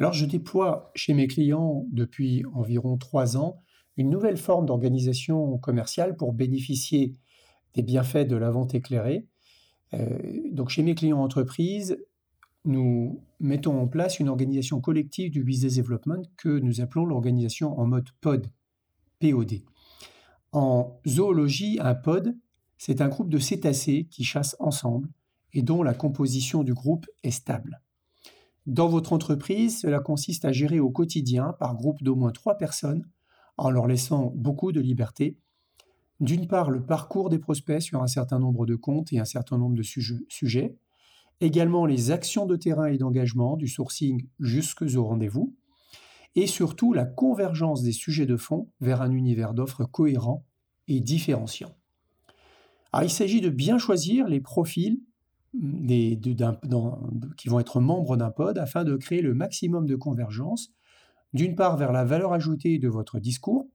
[0.00, 3.60] Alors je déploie chez mes clients depuis environ trois ans
[3.98, 7.12] une nouvelle forme d'organisation commerciale pour bénéficier
[7.74, 9.28] des bienfaits de la vente éclairée.
[9.92, 10.18] Euh,
[10.52, 11.98] donc chez mes clients entreprises,
[12.64, 17.84] nous mettons en place une organisation collective du business development que nous appelons l'organisation en
[17.84, 18.46] mode POD,
[19.18, 19.60] POD.
[20.52, 22.34] En zoologie, un pod,
[22.78, 25.10] c'est un groupe de cétacés qui chassent ensemble
[25.52, 27.82] et dont la composition du groupe est stable.
[28.70, 33.04] Dans votre entreprise, cela consiste à gérer au quotidien par groupe d'au moins trois personnes
[33.56, 35.36] en leur laissant beaucoup de liberté.
[36.20, 39.58] D'une part, le parcours des prospects sur un certain nombre de comptes et un certain
[39.58, 40.76] nombre de sujets.
[41.40, 45.56] Également les actions de terrain et d'engagement, du sourcing jusqu'au rendez-vous.
[46.36, 50.46] Et surtout la convergence des sujets de fond vers un univers d'offres cohérent
[50.86, 51.74] et différenciant.
[53.02, 55.00] il s'agit de bien choisir les profils
[55.52, 60.72] qui vont être membres d'un pod afin de créer le maximum de convergence,
[61.32, 63.68] d'une part vers la valeur ajoutée de votre discours,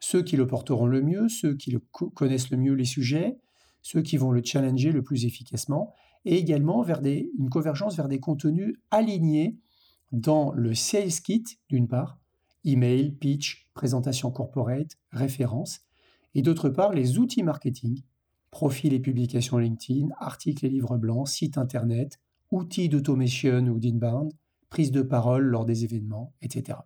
[0.00, 1.80] ceux qui le porteront le mieux, ceux qui le
[2.14, 3.38] connaissent le mieux les sujets,
[3.82, 5.94] ceux qui vont le challenger le plus efficacement,
[6.24, 9.58] et également vers des, une convergence vers des contenus alignés
[10.12, 12.18] dans le sales kit, d'une part,
[12.64, 15.80] email, pitch, présentation corporate, référence,
[16.34, 18.02] et d'autre part les outils marketing,
[18.54, 22.20] profils et publications LinkedIn, articles et livres blancs, sites internet,
[22.52, 24.32] outils d'automation ou d'inbound,
[24.70, 26.78] prise de parole lors des événements, etc.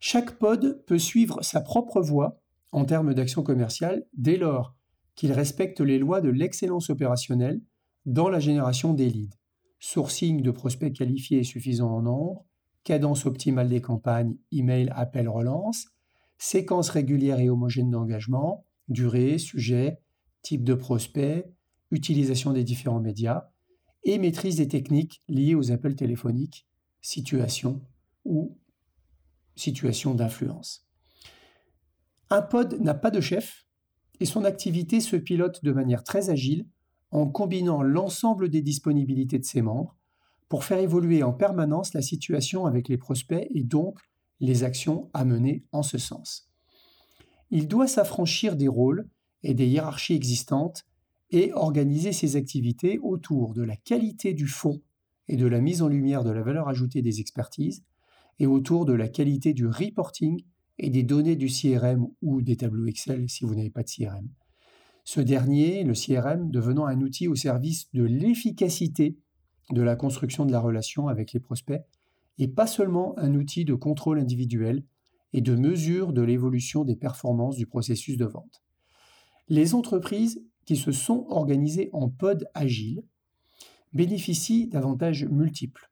[0.00, 2.40] Chaque pod peut suivre sa propre voie
[2.72, 4.74] en termes d'action commerciale dès lors
[5.16, 7.60] qu'il respecte les lois de l'excellence opérationnelle
[8.06, 9.36] dans la génération des leads.
[9.80, 12.46] Sourcing de prospects qualifiés suffisant en nombre,
[12.84, 15.88] cadence optimale des campagnes, email, appel, relance,
[16.38, 19.98] séquence régulière et homogène d'engagement, durée, sujet,
[20.42, 21.50] type de prospect,
[21.90, 23.48] utilisation des différents médias
[24.04, 26.66] et maîtrise des techniques liées aux appels téléphoniques,
[27.00, 27.80] situation
[28.24, 28.58] ou
[29.56, 30.86] situation d'influence.
[32.30, 33.66] Un pod n'a pas de chef
[34.20, 36.66] et son activité se pilote de manière très agile
[37.10, 39.96] en combinant l'ensemble des disponibilités de ses membres
[40.48, 43.98] pour faire évoluer en permanence la situation avec les prospects et donc
[44.40, 46.50] les actions à mener en ce sens.
[47.50, 49.08] Il doit s'affranchir des rôles
[49.42, 50.84] et des hiérarchies existantes
[51.30, 54.80] et organiser ses activités autour de la qualité du fond
[55.28, 57.82] et de la mise en lumière de la valeur ajoutée des expertises
[58.38, 60.42] et autour de la qualité du reporting
[60.78, 64.28] et des données du CRM ou des tableaux Excel si vous n'avez pas de CRM.
[65.04, 69.16] Ce dernier, le CRM, devenant un outil au service de l'efficacité
[69.70, 71.82] de la construction de la relation avec les prospects
[72.38, 74.84] et pas seulement un outil de contrôle individuel
[75.32, 78.61] et de mesure de l'évolution des performances du processus de vente.
[79.52, 83.04] Les entreprises qui se sont organisées en pod agile
[83.92, 85.90] bénéficient d'avantages multiples,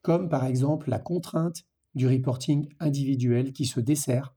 [0.00, 4.34] comme par exemple la contrainte du reporting individuel qui se dessert,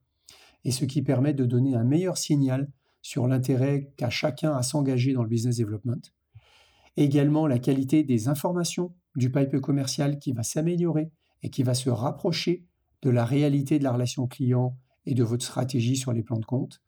[0.64, 5.14] et ce qui permet de donner un meilleur signal sur l'intérêt qu'a chacun à s'engager
[5.14, 6.12] dans le business development.
[6.98, 11.10] Également la qualité des informations du pipe commercial qui va s'améliorer
[11.42, 12.66] et qui va se rapprocher
[13.00, 16.44] de la réalité de la relation client et de votre stratégie sur les plans de
[16.44, 16.82] compte.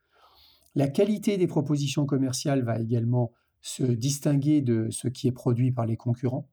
[0.75, 5.87] La qualité des propositions commerciales va également se distinguer de ce qui est produit par
[5.87, 6.49] les concurrents.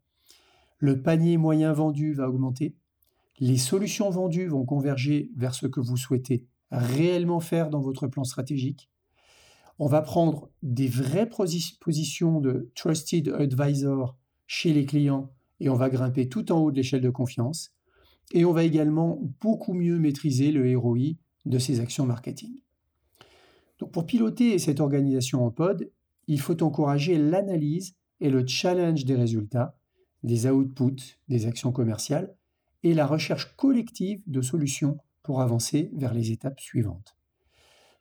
[0.77, 2.75] Le panier moyen vendu va augmenter.
[3.39, 8.23] Les solutions vendues vont converger vers ce que vous souhaitez réellement faire dans votre plan
[8.23, 8.89] stratégique.
[9.79, 15.31] On va prendre des vraies positions de trusted advisor chez les clients
[15.61, 17.71] et on va grimper tout en haut de l'échelle de confiance.
[18.31, 21.15] Et on va également beaucoup mieux maîtriser le ROI
[21.45, 22.59] de ces actions marketing.
[23.87, 25.89] Pour piloter cette organisation en pod,
[26.27, 29.77] il faut encourager l'analyse et le challenge des résultats,
[30.23, 32.35] des outputs, des actions commerciales,
[32.83, 37.15] et la recherche collective de solutions pour avancer vers les étapes suivantes.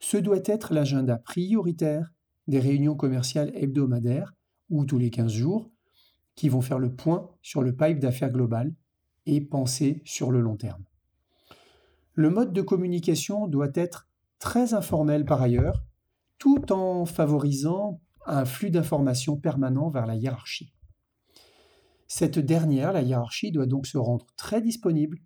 [0.01, 2.13] Ce doit être l'agenda prioritaire
[2.47, 4.35] des réunions commerciales hebdomadaires
[4.71, 5.71] ou tous les 15 jours
[6.35, 8.73] qui vont faire le point sur le pipe d'affaires global
[9.27, 10.85] et penser sur le long terme.
[12.15, 14.08] Le mode de communication doit être
[14.39, 15.85] très informel par ailleurs,
[16.39, 20.73] tout en favorisant un flux d'informations permanent vers la hiérarchie.
[22.07, 25.19] Cette dernière, la hiérarchie, doit donc se rendre très disponible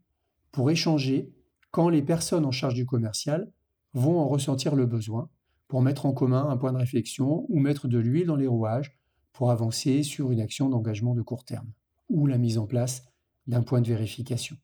[0.50, 1.32] pour échanger
[1.70, 3.50] quand les personnes en charge du commercial
[3.94, 5.30] vont en ressentir le besoin
[5.68, 8.98] pour mettre en commun un point de réflexion ou mettre de l'huile dans les rouages
[9.32, 11.72] pour avancer sur une action d'engagement de court terme
[12.08, 13.04] ou la mise en place
[13.46, 14.56] d'un point de vérification.